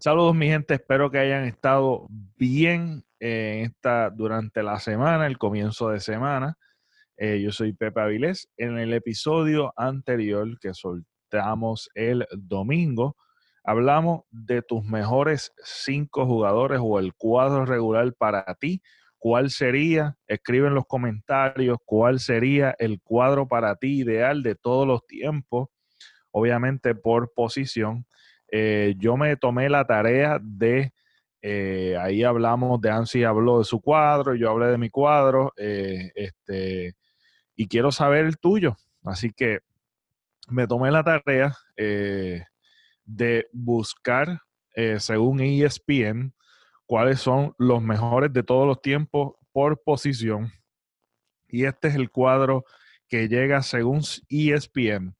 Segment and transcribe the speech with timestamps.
[0.00, 5.90] Saludos mi gente, espero que hayan estado bien en esta, durante la semana, el comienzo
[5.90, 6.56] de semana.
[7.18, 8.48] Eh, yo soy Pepe Avilés.
[8.56, 13.14] En el episodio anterior que soltamos el domingo,
[13.62, 18.80] hablamos de tus mejores cinco jugadores o el cuadro regular para ti.
[19.18, 20.16] ¿Cuál sería?
[20.26, 25.68] Escribe en los comentarios cuál sería el cuadro para ti ideal de todos los tiempos,
[26.30, 28.06] obviamente por posición.
[28.50, 30.92] Eh, yo me tomé la tarea de,
[31.42, 36.10] eh, ahí hablamos de Ansi habló de su cuadro, yo hablé de mi cuadro, eh,
[36.14, 36.94] este,
[37.54, 38.76] y quiero saber el tuyo.
[39.04, 39.60] Así que
[40.48, 41.56] me tomé la tarea
[43.04, 44.40] de buscar,
[44.98, 46.34] según ESPN,
[46.86, 50.52] cuáles son los mejores de todos los tiempos por posición.
[51.48, 52.64] Y este es el cuadro
[53.08, 55.14] que llega según ESPN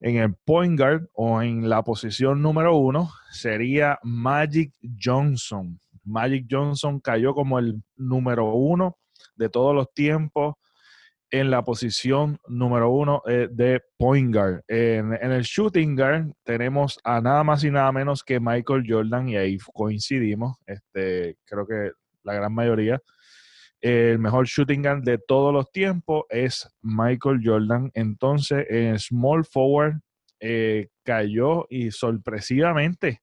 [0.00, 4.72] en el point guard o en la posición número uno sería Magic
[5.02, 5.78] Johnson.
[6.04, 8.96] Magic Johnson cayó como el número uno
[9.36, 10.54] de todos los tiempos
[11.30, 14.62] en la posición número uno eh, de point guard.
[14.66, 19.28] En, en, el shooting guard tenemos a nada más y nada menos que Michael Jordan
[19.28, 20.56] y ahí coincidimos.
[20.66, 21.92] Este, creo que
[22.24, 23.00] la gran mayoría
[23.80, 27.90] el mejor shooting guard de todos los tiempos es Michael Jordan.
[27.94, 30.00] Entonces, en small forward
[30.40, 33.22] eh, cayó y sorpresivamente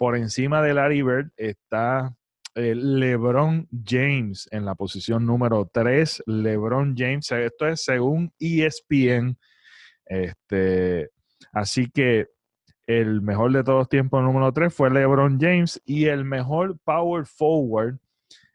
[0.00, 2.16] por encima de Larry Bird está
[2.54, 6.22] eh, LeBron James en la posición número 3.
[6.26, 9.38] LeBron James, esto es según ESPN.
[10.06, 11.10] Este,
[11.52, 12.28] así que
[12.86, 17.26] el mejor de todos los tiempos número 3 fue LeBron James y el mejor power
[17.26, 17.98] forward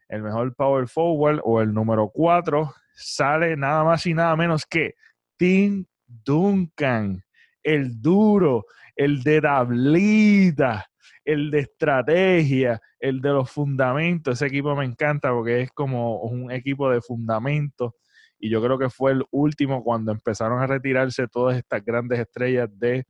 [0.08, 4.94] el mejor power forward o el número 4 sale nada más y nada menos que
[5.36, 7.22] Tim Duncan,
[7.62, 10.86] el duro, el de tablita,
[11.24, 14.34] el de estrategia, el de los fundamentos.
[14.34, 17.92] Ese equipo me encanta porque es como un equipo de fundamentos
[18.38, 22.68] y yo creo que fue el último cuando empezaron a retirarse todas estas grandes estrellas
[22.72, 23.04] de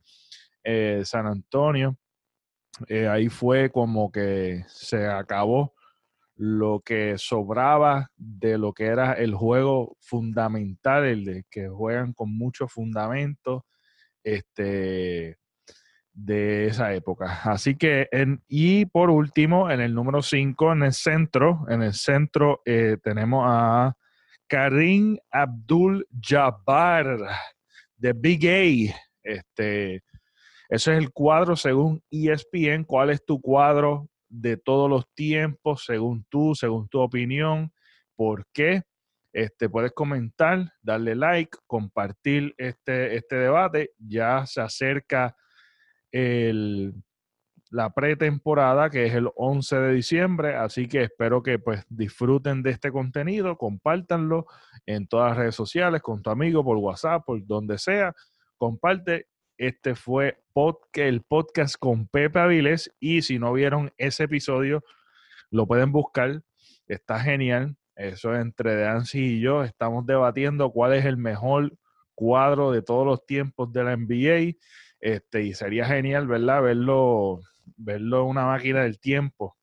[0.63, 1.97] eh, San Antonio.
[2.87, 5.73] Eh, ahí fue como que se acabó
[6.37, 12.35] lo que sobraba de lo que era el juego fundamental, el de que juegan con
[12.35, 13.65] mucho fundamento
[14.23, 15.37] este,
[16.13, 17.41] de esa época.
[17.43, 21.93] Así que, en, y por último, en el número 5, en el centro, en el
[21.93, 23.95] centro eh, tenemos a
[24.47, 27.17] Karim Abdul Jabbar
[27.95, 28.95] de Big A.
[29.23, 30.03] Este,
[30.69, 32.83] ese es el cuadro según ESPN.
[32.83, 37.71] ¿Cuál es tu cuadro de todos los tiempos, según tú, según tu opinión.
[38.15, 38.83] ¿Por qué?
[39.33, 43.91] Este, puedes comentar, darle like, compartir este, este debate.
[43.99, 45.35] Ya se acerca
[46.11, 46.93] el,
[47.71, 52.71] la pretemporada, que es el 11 de diciembre, así que espero que pues disfruten de
[52.71, 54.45] este contenido, compártanlo
[54.85, 58.13] en todas las redes sociales, con tu amigo, por WhatsApp, por donde sea.
[58.57, 60.39] Comparte este fue
[60.93, 64.83] el podcast con Pepe Avilés y si no vieron ese episodio,
[65.49, 66.41] lo pueden buscar.
[66.87, 67.75] Está genial.
[67.95, 69.63] Eso es entre Dancy y yo.
[69.63, 71.75] Estamos debatiendo cuál es el mejor
[72.13, 74.57] cuadro de todos los tiempos de la NBA.
[74.99, 76.61] Este, y sería genial, ¿verdad?
[76.61, 77.39] Verlo,
[77.75, 79.57] verlo en una máquina del tiempo.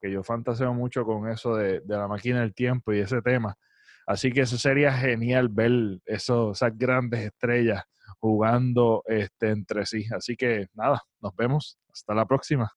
[0.00, 3.56] Que yo fantaseo mucho con eso de, de la máquina del tiempo y ese tema.
[4.06, 7.84] Así que eso sería genial ver eso, esas grandes estrellas
[8.22, 10.06] jugando este, entre sí.
[10.16, 11.76] Así que nada, nos vemos.
[11.92, 12.70] Hasta la próxima.